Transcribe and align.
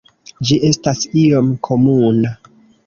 Ĝi 0.49 0.57
estas 0.71 1.03
iom 1.25 1.55
komuna. 1.69 2.37